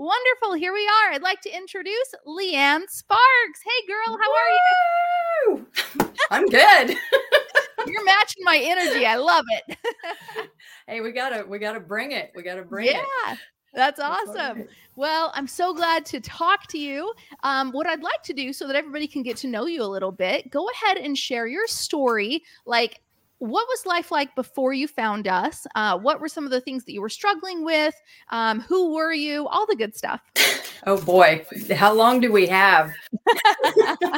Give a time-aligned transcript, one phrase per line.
[0.00, 0.54] Wonderful.
[0.54, 1.12] Here we are.
[1.12, 3.60] I'd like to introduce Lee Ann Sparks.
[3.62, 4.48] Hey, girl, how are
[5.44, 5.66] you?
[6.30, 6.96] I'm good.
[7.86, 9.04] You're matching my energy.
[9.04, 9.76] I love it.
[10.86, 12.32] hey, we gotta we gotta bring it.
[12.34, 13.00] We gotta bring yeah.
[13.00, 13.06] it.
[13.26, 13.36] Yeah.
[13.74, 14.68] That's awesome.
[14.96, 17.12] Well, I'm so glad to talk to you.
[17.42, 19.84] Um, what I'd like to do so that everybody can get to know you a
[19.84, 22.42] little bit, go ahead and share your story.
[22.64, 23.02] Like,
[23.40, 25.66] what was life like before you found us?
[25.74, 27.94] Uh, what were some of the things that you were struggling with?
[28.28, 29.48] Um, who were you?
[29.48, 30.20] All the good stuff.
[30.86, 32.92] Oh boy, how long do we have?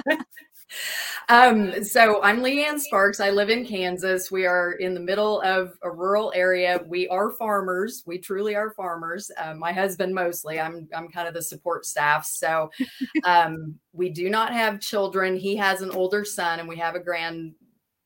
[1.28, 3.20] um, so I'm Lee Ann Sparks.
[3.20, 4.30] I live in Kansas.
[4.30, 6.80] We are in the middle of a rural area.
[6.86, 8.02] We are farmers.
[8.06, 9.30] We truly are farmers.
[9.38, 10.60] Uh, my husband mostly.
[10.60, 12.24] I'm I'm kind of the support staff.
[12.24, 12.70] So
[13.24, 15.36] um, we do not have children.
[15.36, 17.54] He has an older son, and we have a grand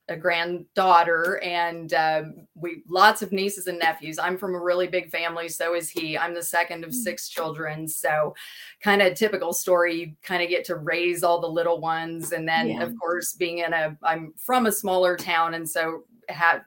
[0.08, 5.10] a granddaughter and um, we lots of nieces and nephews i'm from a really big
[5.10, 6.94] family so is he i'm the second of mm.
[6.94, 8.34] six children so
[8.80, 12.48] kind of typical story you kind of get to raise all the little ones and
[12.48, 12.82] then yeah.
[12.82, 16.62] of course being in a i'm from a smaller town and so had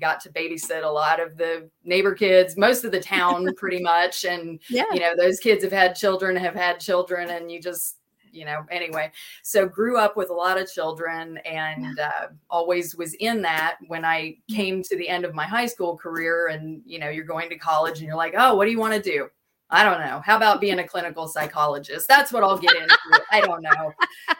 [0.00, 4.24] got to babysit a lot of the neighbor kids most of the town pretty much
[4.24, 4.84] and yeah.
[4.92, 7.99] you know those kids have had children have had children and you just
[8.32, 9.10] you know, anyway.
[9.42, 14.04] So grew up with a lot of children and uh, always was in that when
[14.04, 17.48] I came to the end of my high school career and, you know, you're going
[17.50, 19.28] to college and you're like, oh, what do you want to do?
[19.70, 20.20] I don't know.
[20.24, 22.08] How about being a clinical psychologist?
[22.08, 22.98] That's what I'll get into.
[23.30, 23.92] I don't know.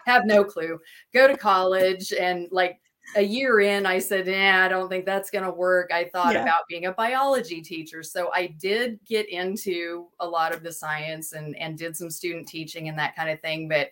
[0.07, 0.81] Have no clue.
[1.15, 2.81] Go to college and like
[3.17, 6.35] a year in, I said, "Yeah, I don't think that's going to work." I thought
[6.35, 6.43] yeah.
[6.43, 11.33] about being a biology teacher, so I did get into a lot of the science
[11.33, 13.91] and and did some student teaching and that kind of thing, but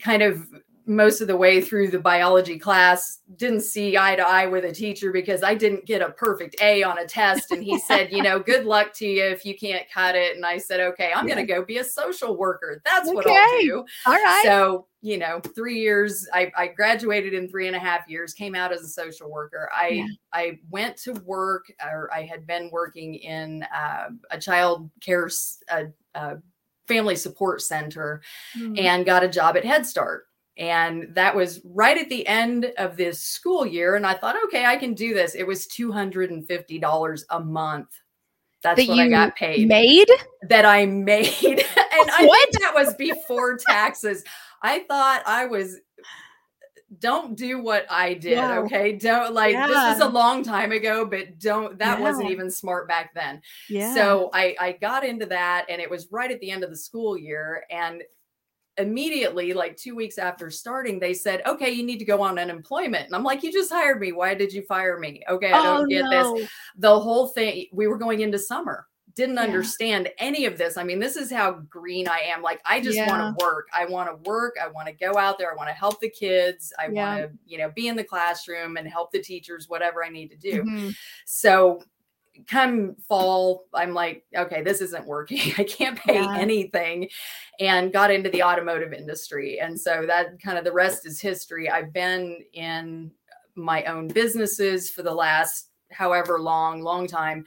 [0.00, 0.46] kind of
[0.86, 4.72] most of the way through the biology class didn't see eye to eye with a
[4.72, 7.50] teacher because I didn't get a perfect A on a test.
[7.52, 10.36] And he said, you know, good luck to you if you can't cut it.
[10.36, 11.34] And I said, okay, I'm yeah.
[11.34, 12.82] going to go be a social worker.
[12.84, 13.14] That's okay.
[13.14, 13.84] what I'll do.
[14.06, 14.42] All right.
[14.44, 18.54] So, you know, three years, I, I, graduated in three and a half years, came
[18.54, 19.70] out as a social worker.
[19.74, 20.06] I, yeah.
[20.32, 25.30] I went to work or I had been working in uh, a child care,
[25.70, 25.84] uh,
[26.14, 26.36] uh,
[26.88, 28.22] family support center
[28.58, 28.78] mm.
[28.78, 32.96] and got a job at Head Start and that was right at the end of
[32.96, 33.96] this school year.
[33.96, 35.34] And I thought, okay, I can do this.
[35.34, 37.88] It was $250 a month.
[38.62, 39.68] That's that what I got paid.
[39.68, 40.08] Made?
[40.48, 41.26] That I made.
[41.42, 42.50] and I what?
[42.50, 44.24] think that was before taxes.
[44.62, 45.78] I thought I was
[47.00, 48.32] don't do what I did.
[48.32, 48.60] Yeah.
[48.60, 48.92] Okay.
[48.92, 49.66] Don't like yeah.
[49.66, 52.02] this is a long time ago, but don't that yeah.
[52.04, 53.42] wasn't even smart back then.
[53.68, 53.94] Yeah.
[53.94, 56.76] So I I got into that and it was right at the end of the
[56.76, 57.64] school year.
[57.70, 58.02] And
[58.78, 63.06] immediately, like two weeks after starting, they said, okay, you need to go on unemployment.
[63.06, 64.12] And I'm like, you just hired me.
[64.12, 65.22] Why did you fire me?
[65.28, 66.36] Okay, I don't oh, get no.
[66.36, 66.48] this.
[66.76, 68.86] The whole thing, we were going into summer.
[69.16, 69.42] Didn't yeah.
[69.42, 70.76] understand any of this.
[70.76, 72.42] I mean, this is how green I am.
[72.42, 73.08] Like, I just yeah.
[73.08, 73.68] want to work.
[73.72, 74.56] I want to work.
[74.60, 75.52] I want to go out there.
[75.52, 76.72] I want to help the kids.
[76.80, 77.18] I yeah.
[77.18, 80.30] want to, you know, be in the classroom and help the teachers, whatever I need
[80.30, 80.64] to do.
[80.64, 80.88] Mm-hmm.
[81.26, 81.80] So
[82.48, 85.52] come fall, I'm like, okay, this isn't working.
[85.58, 86.36] I can't pay yeah.
[86.36, 87.08] anything.
[87.60, 89.60] And got into the automotive industry.
[89.60, 91.70] And so that kind of the rest is history.
[91.70, 93.12] I've been in
[93.54, 97.44] my own businesses for the last however long, long time.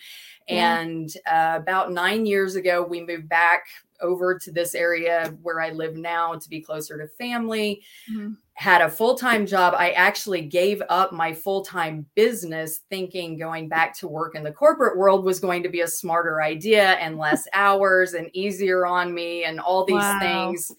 [0.47, 0.79] Yeah.
[0.79, 3.65] And uh, about nine years ago, we moved back
[3.99, 7.83] over to this area where I live now to be closer to family.
[8.11, 8.33] Mm-hmm.
[8.57, 9.75] Had a full time job.
[9.77, 14.51] I actually gave up my full time business thinking going back to work in the
[14.51, 19.13] corporate world was going to be a smarter idea and less hours and easier on
[19.13, 20.19] me and all these wow.
[20.19, 20.71] things.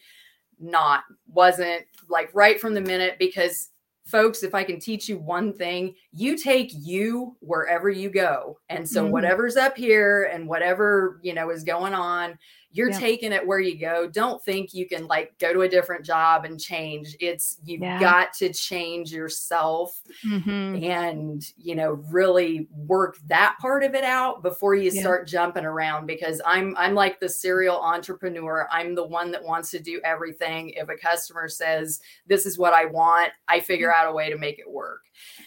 [0.61, 3.71] Not, wasn't like right from the minute because
[4.09, 8.59] folks, if I can teach you one thing, you take you wherever you go.
[8.71, 9.13] And so mm-hmm.
[9.13, 12.39] whatever's up here and whatever, you know, is going on,
[12.71, 12.99] you're yeah.
[12.99, 14.07] taking it where you go.
[14.07, 17.17] Don't think you can like go to a different job and change.
[17.19, 17.99] It's you've yeah.
[17.99, 20.85] got to change yourself mm-hmm.
[20.85, 25.01] and, you know, really work that part of it out before you yeah.
[25.01, 28.69] start jumping around because I'm I'm like the serial entrepreneur.
[28.71, 30.71] I'm the one that wants to do everything.
[30.71, 33.95] If a customer says, "This is what I want," I figure mm.
[33.95, 35.01] out a way to make it work.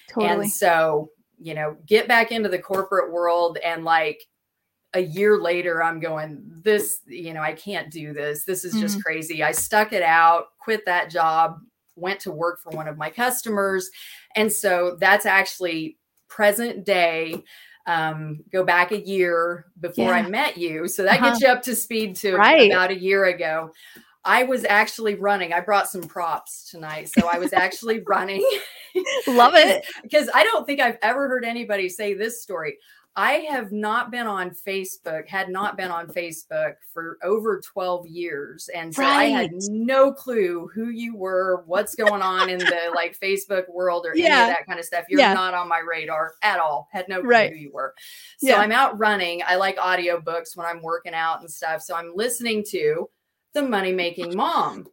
[0.09, 0.45] Totally.
[0.45, 4.25] And so, you know, get back into the corporate world and like
[4.93, 8.95] a year later i'm going this you know i can't do this this is just
[8.95, 9.03] mm-hmm.
[9.03, 11.59] crazy i stuck it out quit that job
[11.95, 13.89] went to work for one of my customers
[14.35, 15.97] and so that's actually
[16.27, 17.43] present day
[17.87, 20.15] um, go back a year before yeah.
[20.15, 21.31] i met you so that uh-huh.
[21.31, 22.69] gets you up to speed to right.
[22.69, 23.71] about a year ago
[24.23, 25.51] I was actually running.
[25.51, 27.09] I brought some props tonight.
[27.09, 28.47] So I was actually running.
[29.27, 29.85] Love it.
[30.03, 32.77] Because I don't think I've ever heard anybody say this story.
[33.15, 38.69] I have not been on Facebook, had not been on Facebook for over 12 years.
[38.73, 39.17] And so right.
[39.17, 44.05] I had no clue who you were, what's going on in the like Facebook world
[44.05, 44.25] or yeah.
[44.25, 45.05] any of that kind of stuff.
[45.09, 45.33] You're yeah.
[45.33, 46.87] not on my radar at all.
[46.91, 47.51] Had no clue right.
[47.51, 47.93] who you were.
[48.37, 48.61] So yeah.
[48.61, 49.41] I'm out running.
[49.45, 51.81] I like audiobooks when I'm working out and stuff.
[51.81, 53.09] So I'm listening to
[53.53, 54.87] The Money Making Mom.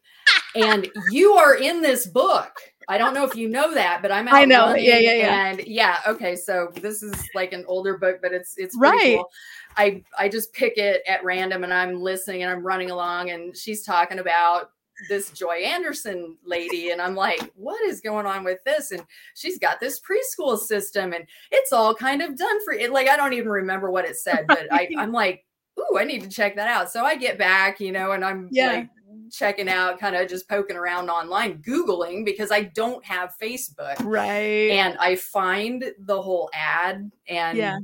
[0.57, 2.53] and you are in this book.
[2.89, 4.75] I don't know if you know that, but I'm I know.
[4.75, 5.47] Yeah, yeah, yeah.
[5.47, 6.35] And yeah, okay.
[6.35, 9.17] So this is like an older book, but it's it's right.
[9.17, 9.31] Cool.
[9.77, 13.57] I I just pick it at random and I'm listening and I'm running along and
[13.57, 14.71] she's talking about
[15.09, 16.91] this Joy Anderson lady.
[16.91, 18.91] And I'm like, what is going on with this?
[18.91, 22.91] And she's got this preschool system and it's all kind of done for it.
[22.91, 25.45] Like, I don't even remember what it said, but I, I'm like,
[25.79, 26.91] ooh, I need to check that out.
[26.91, 28.73] So I get back, you know, and I'm yeah.
[28.73, 28.89] like
[29.31, 33.97] checking out, kind of just poking around online, Googling because I don't have Facebook.
[34.05, 34.71] Right.
[34.71, 37.79] And I find the whole ad and yeah.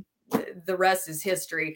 [0.65, 1.75] the rest is history.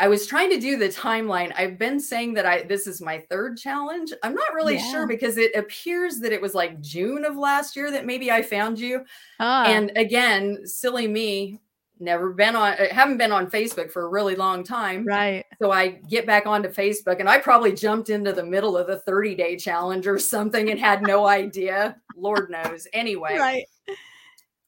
[0.00, 1.52] I was trying to do the timeline.
[1.56, 4.14] I've been saying that I this is my third challenge.
[4.22, 4.90] I'm not really yeah.
[4.90, 8.40] sure because it appears that it was like June of last year that maybe I
[8.40, 9.04] found you.
[9.40, 9.66] Ah.
[9.66, 11.60] And again, silly me,
[12.00, 15.04] never been on uh, haven't been on facebook for a really long time.
[15.04, 15.44] Right.
[15.60, 19.00] So i get back onto facebook and i probably jumped into the middle of the
[19.00, 21.96] 30 day challenge or something and had no idea.
[22.16, 22.86] Lord knows.
[22.92, 23.66] Anyway right.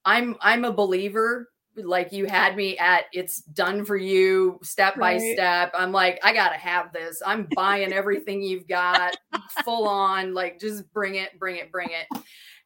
[0.05, 1.49] I'm i'm a believer.
[1.75, 5.19] Like you had me at it's done for you step right.
[5.19, 5.73] by step.
[5.75, 7.23] I'm like i gotta have this.
[7.25, 9.17] I'm buying everything you've got.
[9.65, 12.23] Full on like just bring it bring it bring it.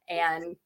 [0.09, 0.57] And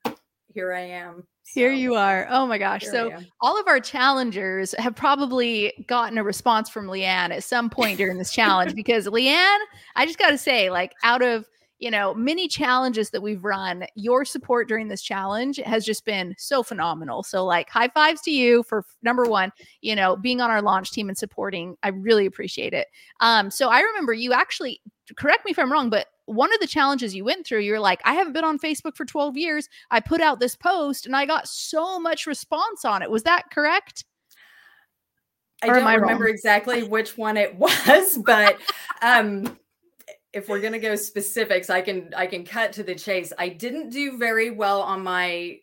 [0.53, 1.25] here i am.
[1.53, 2.29] Here you are.
[2.31, 2.85] Oh my gosh.
[2.85, 7.69] so all of our challengers have probably gotten a response from Lee Ann at some
[7.69, 9.61] point during this challenge because Lee Ann,
[9.97, 11.47] I just got to say, like, out of
[11.81, 16.35] you know many challenges that we've run your support during this challenge has just been
[16.37, 17.23] so phenomenal.
[17.23, 19.51] So like high fives to you for number one
[19.81, 21.77] you know being on our launch team and supporting.
[21.83, 22.87] I really appreciate it.
[23.21, 24.81] Um so i remember you actually
[25.17, 28.01] correct me if i'm wrong but one of the challenges you went through, you're like,
[28.05, 29.69] I haven't been on Facebook for 12 years.
[29.91, 33.11] I put out this post and I got so much response on it.
[33.11, 34.05] Was that correct?
[35.63, 36.33] I or don't I remember wrong?
[36.33, 38.59] exactly which one it was, but
[39.03, 39.59] um
[40.33, 43.33] if we're going to go specifics, I can I can cut to the chase.
[43.37, 45.59] I didn't do very well on my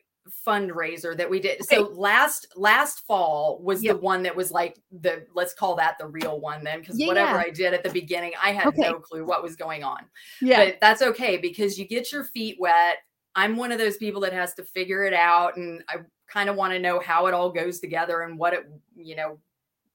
[0.45, 1.63] fundraiser that we did.
[1.65, 3.95] So last last fall was yep.
[3.95, 7.07] the one that was like the let's call that the real one then because yeah,
[7.07, 8.83] whatever I did at the beginning, I had okay.
[8.83, 10.05] no clue what was going on.
[10.41, 10.65] Yeah.
[10.65, 12.97] But that's okay because you get your feet wet.
[13.35, 15.97] I'm one of those people that has to figure it out and I
[16.27, 19.37] kind of want to know how it all goes together and what it, you know,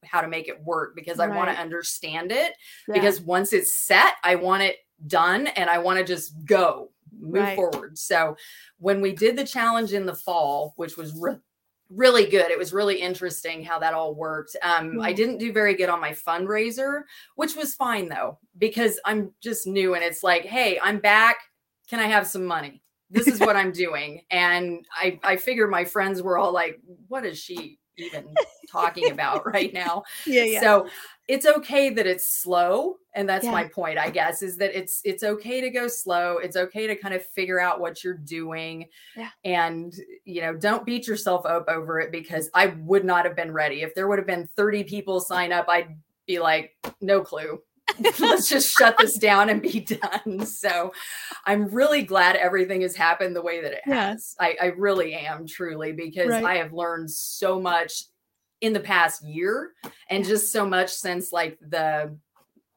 [0.04, 2.54] how to make it work because I want to understand it.
[2.88, 2.94] Yeah.
[2.94, 4.76] Because once it's set, I want it
[5.06, 6.91] done and I want to just go
[7.22, 7.56] move right.
[7.56, 7.96] forward.
[7.96, 8.36] So
[8.78, 11.38] when we did the challenge in the fall, which was re-
[11.88, 14.56] really good, it was really interesting how that all worked.
[14.62, 17.02] Um, I didn't do very good on my fundraiser,
[17.36, 21.36] which was fine though, because I'm just new and it's like, hey, I'm back.
[21.88, 22.82] Can I have some money?
[23.10, 24.22] This is what I'm doing.
[24.30, 28.34] And I, I figure my friends were all like, what is she even
[28.70, 30.02] talking about right now?
[30.26, 30.60] Yeah, yeah.
[30.60, 30.86] So
[31.28, 33.52] it's okay that it's slow and that's yeah.
[33.52, 36.96] my point i guess is that it's it's okay to go slow it's okay to
[36.96, 38.86] kind of figure out what you're doing
[39.16, 39.28] yeah.
[39.44, 39.94] and
[40.24, 43.82] you know don't beat yourself up over it because i would not have been ready
[43.82, 45.96] if there would have been 30 people sign up i'd
[46.26, 47.60] be like no clue
[48.20, 50.92] let's just shut this down and be done so
[51.46, 55.46] i'm really glad everything has happened the way that it has I, I really am
[55.46, 56.44] truly because right.
[56.44, 58.04] i have learned so much
[58.60, 59.72] in the past year
[60.08, 62.16] and just so much since like the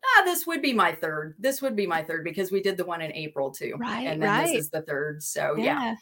[0.06, 1.36] ah, this would be my third.
[1.40, 3.76] This would be my third because we did the one in April too.
[3.78, 4.08] Right.
[4.08, 4.48] And then right.
[4.48, 5.24] this is the third.
[5.24, 5.64] So yeah.
[5.64, 5.96] yeah.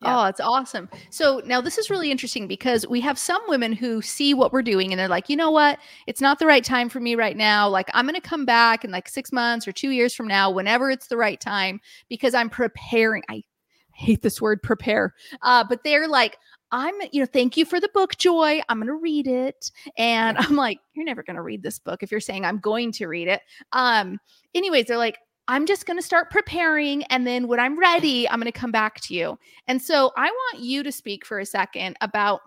[0.00, 0.20] Yeah.
[0.20, 0.88] Oh, it's awesome.
[1.10, 4.62] So now this is really interesting because we have some women who see what we're
[4.62, 5.80] doing and they're like, you know what?
[6.06, 7.68] It's not the right time for me right now.
[7.68, 10.50] Like, I'm going to come back in like six months or two years from now,
[10.50, 13.24] whenever it's the right time, because I'm preparing.
[13.28, 13.42] I
[13.92, 15.14] hate this word prepare.
[15.42, 16.38] Uh, but they're like,
[16.70, 18.60] I'm, you know, thank you for the book, Joy.
[18.68, 19.72] I'm going to read it.
[19.96, 22.92] And I'm like, you're never going to read this book if you're saying I'm going
[22.92, 23.40] to read it.
[23.72, 24.18] Um,
[24.54, 27.02] anyways, they're like, I'm just going to start preparing.
[27.04, 29.38] And then when I'm ready, I'm going to come back to you.
[29.66, 32.40] And so I want you to speak for a second about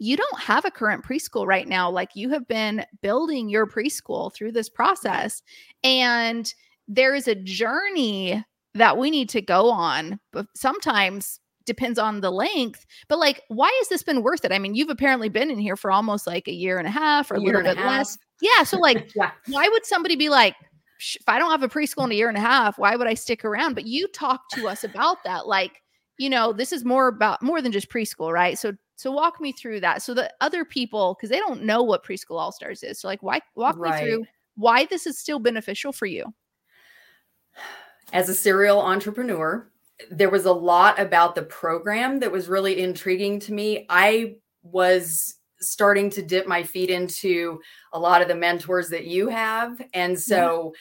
[0.00, 1.88] you don't have a current preschool right now.
[1.88, 5.42] Like you have been building your preschool through this process.
[5.84, 6.52] And
[6.88, 10.18] there is a journey that we need to go on.
[10.32, 12.84] But sometimes depends on the length.
[13.08, 14.52] But like, why has this been worth it?
[14.52, 17.30] I mean, you've apparently been in here for almost like a year and a half
[17.30, 18.18] or a, a little bit less.
[18.42, 18.64] Yeah.
[18.64, 19.30] So like, yeah.
[19.46, 20.56] why would somebody be like,
[20.98, 23.14] if I don't have a preschool in a year and a half, why would I
[23.14, 23.74] stick around?
[23.74, 25.46] But you talk to us about that.
[25.46, 25.82] Like,
[26.18, 28.58] you know, this is more about more than just preschool, right?
[28.58, 32.04] So So walk me through that so that other people, because they don't know what
[32.04, 33.00] preschool all stars is.
[33.00, 34.04] So like, why walk right.
[34.04, 34.24] me through
[34.56, 36.32] why this is still beneficial for you.
[38.12, 39.68] As a serial entrepreneur,
[40.10, 43.86] there was a lot about the program that was really intriguing to me.
[43.88, 45.34] I was
[45.68, 47.60] starting to dip my feet into
[47.92, 49.80] a lot of the mentors that you have.
[49.92, 50.72] And so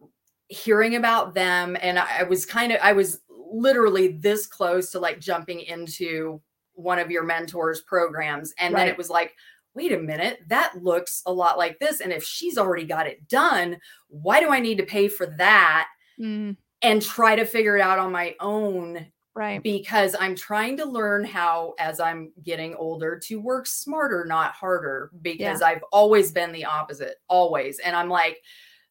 [0.00, 0.06] yeah.
[0.48, 5.20] hearing about them, and I was kind of, I was literally this close to like
[5.20, 6.40] jumping into
[6.74, 8.54] one of your mentors programs.
[8.58, 8.80] And right.
[8.80, 9.34] then it was like,
[9.74, 12.00] wait a minute, that looks a lot like this.
[12.00, 13.78] And if she's already got it done,
[14.08, 15.88] why do I need to pay for that?
[16.20, 16.56] Mm.
[16.82, 19.62] And try to figure it out on my own Right.
[19.62, 25.10] Because I'm trying to learn how, as I'm getting older, to work smarter, not harder,
[25.22, 25.66] because yeah.
[25.66, 27.78] I've always been the opposite, always.
[27.78, 28.42] And I'm like,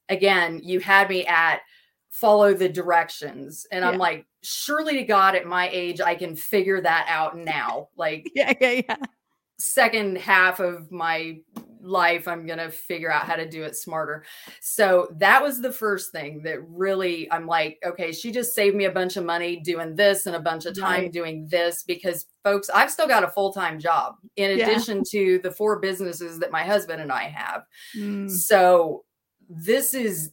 [0.08, 1.62] again, you had me at
[2.10, 3.67] follow the directions.
[3.72, 3.89] And yeah.
[3.89, 7.89] I'm like, surely to God, at my age, I can figure that out now.
[7.96, 8.98] Like, yeah, yeah, yeah.
[9.58, 11.39] Second half of my
[11.81, 14.24] life i'm going to figure out how to do it smarter
[14.62, 18.86] so that was the first thing that really i'm like okay she just saved me
[18.86, 21.13] a bunch of money doing this and a bunch of time right.
[21.13, 24.67] doing this because folks i've still got a full-time job in yeah.
[24.67, 27.63] addition to the four businesses that my husband and i have
[27.98, 28.29] mm.
[28.29, 29.03] so
[29.50, 30.31] this is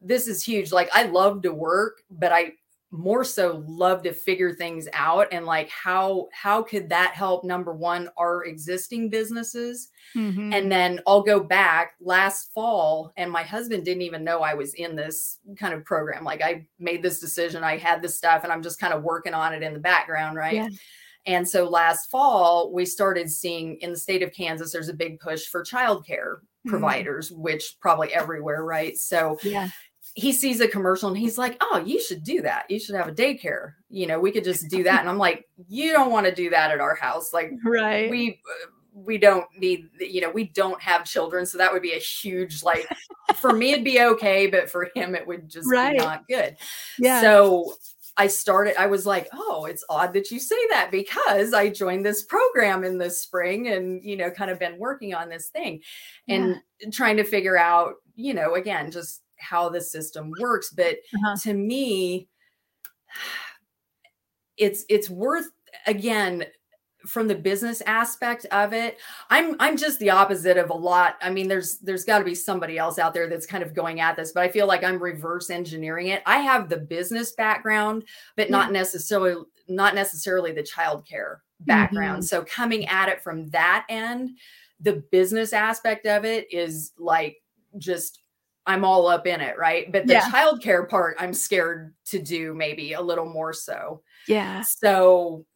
[0.00, 2.52] this is huge like i love to work but i
[2.90, 7.74] more so love to figure things out and like how how could that help number
[7.74, 10.54] one our existing businesses mm-hmm.
[10.54, 14.72] and then i'll go back last fall and my husband didn't even know i was
[14.74, 18.52] in this kind of program like i made this decision i had this stuff and
[18.52, 20.68] i'm just kind of working on it in the background right yeah.
[21.26, 25.20] And so last fall, we started seeing in the state of Kansas, there's a big
[25.20, 26.70] push for childcare mm-hmm.
[26.70, 28.96] providers, which probably everywhere, right?
[28.96, 29.68] So yeah
[30.18, 32.68] he sees a commercial and he's like, "Oh, you should do that.
[32.68, 33.74] You should have a daycare.
[33.88, 36.50] You know, we could just do that." And I'm like, "You don't want to do
[36.50, 37.32] that at our house.
[37.32, 38.10] Like, right?
[38.10, 38.40] We
[38.92, 39.88] we don't need.
[40.00, 42.88] You know, we don't have children, so that would be a huge like.
[43.36, 45.96] for me, it'd be okay, but for him, it would just right.
[45.96, 46.56] be not good.
[46.98, 47.20] Yeah.
[47.20, 47.74] So
[48.16, 52.04] I started, I was like, oh, it's odd that you say that because I joined
[52.04, 55.82] this program in the spring and, you know, kind of been working on this thing
[56.26, 56.90] and yeah.
[56.90, 61.36] trying to figure out, you know, again, just how the system works but uh-huh.
[61.36, 62.28] to me
[64.56, 65.50] it's it's worth
[65.86, 66.44] again
[67.06, 68.98] from the business aspect of it
[69.30, 72.34] i'm i'm just the opposite of a lot i mean there's there's got to be
[72.34, 75.00] somebody else out there that's kind of going at this but i feel like i'm
[75.00, 78.04] reverse engineering it i have the business background
[78.36, 82.26] but not necessarily not necessarily the childcare background mm-hmm.
[82.26, 84.30] so coming at it from that end
[84.80, 87.42] the business aspect of it is like
[87.78, 88.22] just
[88.68, 89.90] I'm all up in it, right?
[89.90, 90.30] But the yeah.
[90.30, 94.02] childcare part, I'm scared to do maybe a little more so.
[94.28, 94.62] Yeah.
[94.62, 95.46] So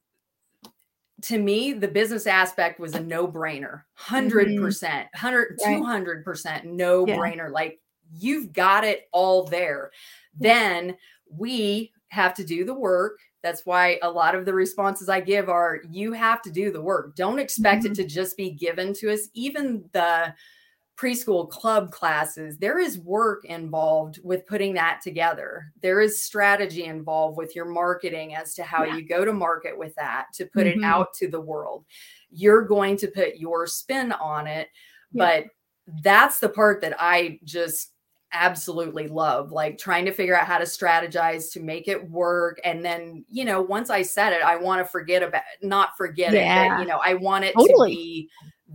[1.23, 7.53] to me, the business aspect was a no brainer 100%, percent 100, 200% no brainer.
[7.53, 9.91] Like you've got it all there.
[10.35, 10.97] Then
[11.31, 13.19] we have to do the work.
[13.43, 16.81] That's why a lot of the responses I give are you have to do the
[16.81, 17.15] work.
[17.15, 17.93] Don't expect mm-hmm.
[17.93, 19.29] it to just be given to us.
[19.35, 20.35] Even the
[20.97, 25.73] preschool club classes, there is work involved with putting that together.
[25.81, 28.97] There is strategy involved with your marketing as to how yeah.
[28.97, 30.83] you go to market with that to put mm-hmm.
[30.83, 31.85] it out to the world.
[32.31, 34.69] You're going to put your spin on it,
[35.13, 35.43] yeah.
[35.43, 35.45] but
[36.03, 37.93] that's the part that I just
[38.33, 42.83] absolutely love like trying to figure out how to strategize to make it work and
[42.83, 46.65] then you know once i said it i want to forget about not forget yeah.
[46.65, 47.91] it but you know i want it totally.
[47.91, 48.31] to be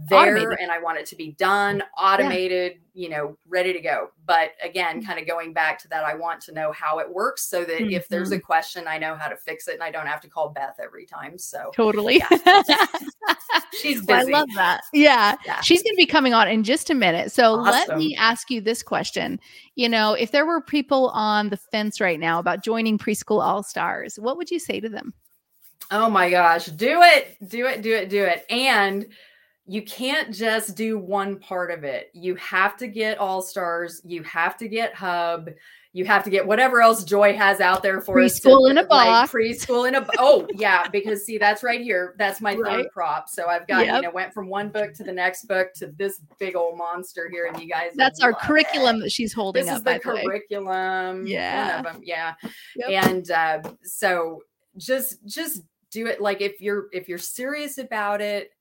[0.06, 0.60] there automated.
[0.62, 3.04] and I want it to be done, automated, yeah.
[3.04, 4.10] you know, ready to go.
[4.26, 5.06] But again, mm.
[5.06, 7.80] kind of going back to that, I want to know how it works so that
[7.80, 7.92] mm-hmm.
[7.92, 8.46] if there's a mm-hmm.
[8.46, 11.06] question, I know how to fix it and I don't have to call Beth every
[11.06, 11.38] time.
[11.38, 12.18] So totally.
[12.18, 12.64] Yeah.
[13.82, 14.34] She's busy.
[14.34, 14.82] I love that.
[14.94, 15.36] Yeah.
[15.46, 15.62] yeah.
[15.62, 17.32] She's going to be coming on in just a minute.
[17.32, 17.88] So awesome.
[17.90, 19.40] let me ask you this question.
[19.76, 23.64] You know, if there were people on the fence right now about joining Preschool All
[23.64, 25.14] Stars, what would you say to them?
[25.90, 28.46] Oh my gosh, do it, do it, do it, do it.
[28.50, 29.08] And
[29.68, 32.10] you can't just do one part of it.
[32.14, 35.50] You have to get All Stars, you have to get Hub,
[35.92, 39.32] you have to get whatever else Joy has out there for preschool in a box.
[39.32, 42.16] preschool in a oh yeah, because see that's right here.
[42.18, 42.84] That's my right.
[42.84, 43.28] third prop.
[43.28, 43.96] So I've got yep.
[43.96, 47.30] you know went from one book to the next book to this big old monster
[47.30, 47.92] here, and you guys.
[47.96, 49.00] That's our curriculum it.
[49.02, 49.80] that she's holding this up.
[49.80, 51.28] Is the curriculum.
[51.28, 51.84] Yeah.
[52.04, 52.36] Yeah.
[52.76, 53.06] Yep.
[53.06, 54.44] And uh, so
[54.78, 58.52] just just do it like if you're if you're serious about it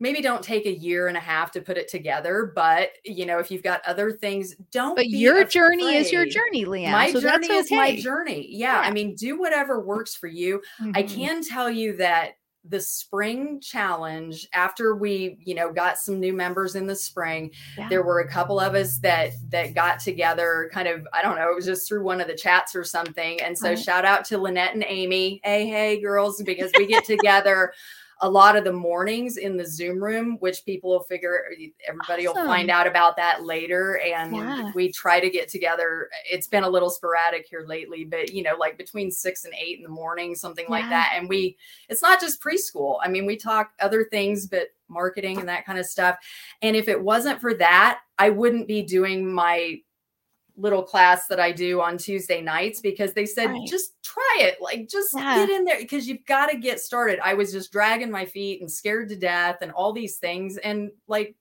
[0.00, 3.38] maybe don't take a year and a half to put it together but you know
[3.38, 5.50] if you've got other things don't but your afraid.
[5.50, 7.56] journey is your journey Lee Ann my so journey okay.
[7.56, 10.92] is my journey yeah, yeah, i mean do whatever works for you mm-hmm.
[10.94, 12.32] i can tell you that
[12.68, 17.88] the spring challenge after we you know got some new members in the spring yeah.
[17.88, 21.50] there were a couple of us that that got together kind of i don't know
[21.50, 23.78] it was just through one of the chats or something and so right.
[23.78, 27.72] shout out to lynette and amy hey hey girls because we get together
[28.20, 31.44] a lot of the mornings in the Zoom room, which people will figure
[31.86, 32.42] everybody awesome.
[32.42, 34.00] will find out about that later.
[34.00, 34.72] And yeah.
[34.74, 36.08] we try to get together.
[36.30, 39.78] It's been a little sporadic here lately, but you know, like between six and eight
[39.78, 40.72] in the morning, something yeah.
[40.72, 41.12] like that.
[41.14, 41.56] And we,
[41.88, 42.98] it's not just preschool.
[43.02, 46.16] I mean, we talk other things, but marketing and that kind of stuff.
[46.62, 49.80] And if it wasn't for that, I wouldn't be doing my
[50.58, 53.68] little class that I do on Tuesday nights because they said right.
[53.68, 55.36] just try it, like just yeah.
[55.36, 57.20] get in there because you've got to get started.
[57.22, 60.90] I was just dragging my feet and scared to death and all these things and
[61.06, 61.34] like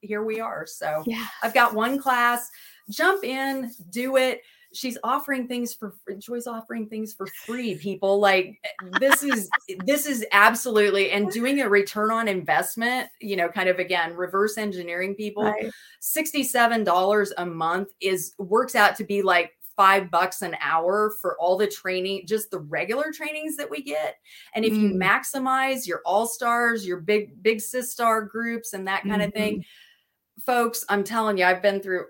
[0.00, 0.66] here we are.
[0.66, 1.26] So yeah.
[1.42, 2.50] I've got one class,
[2.90, 4.42] jump in, do it
[4.74, 7.74] she's offering things for Joy's offering things for free.
[7.76, 8.58] People like
[9.00, 9.48] this is
[9.84, 13.08] this is absolutely and doing a return on investment.
[13.20, 15.44] You know, kind of again reverse engineering people.
[15.44, 15.70] Right.
[16.00, 21.14] Sixty seven dollars a month is works out to be like five bucks an hour
[21.20, 24.16] for all the training, just the regular trainings that we get.
[24.54, 24.80] And if mm.
[24.80, 29.28] you maximize your all stars, your big big sis star groups, and that kind mm-hmm.
[29.28, 30.40] of thing, mm-hmm.
[30.44, 32.06] folks, I'm telling you, I've been through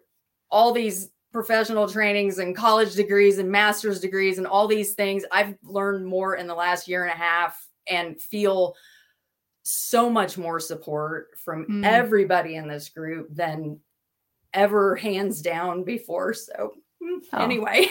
[0.51, 5.25] all these professional trainings and college degrees and master's degrees and all these things.
[5.33, 8.75] I've learned more in the last year and a half and feel
[9.63, 11.85] so much more support from mm.
[11.85, 13.81] everybody in this group than
[14.53, 16.35] ever hands down before.
[16.35, 16.75] So
[17.33, 17.39] oh.
[17.39, 17.89] anyway,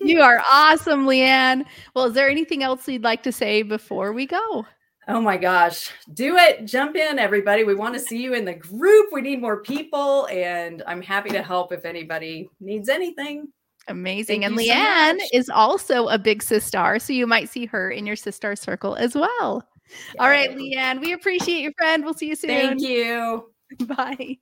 [0.00, 1.64] you are awesome, Lee Ann.
[1.94, 4.64] Well, is there anything else you'd like to say before we go?
[5.08, 5.92] Oh my gosh.
[6.14, 6.64] Do it.
[6.64, 7.62] Jump in, everybody.
[7.62, 9.10] We want to see you in the group.
[9.12, 13.48] We need more people, and I'm happy to help if anybody needs anything.
[13.88, 14.40] Amazing.
[14.40, 17.88] Thank and Lee Ann so is also a big sister, so you might see her
[17.90, 19.62] in your sister circle as well.
[19.88, 20.18] Yay.
[20.18, 22.04] All right, Lee Ann, we appreciate you, friend.
[22.04, 22.50] We'll see you soon.
[22.50, 23.50] Thank you.
[23.86, 24.38] Bye.